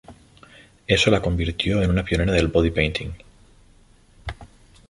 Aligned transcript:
Eso 0.87 1.11
la 1.11 1.21
convirtió 1.21 1.83
en 1.83 1.91
una 1.91 2.03
pionera 2.03 2.33
del 2.33 2.47
Body 2.47 2.71
painting. 2.71 3.11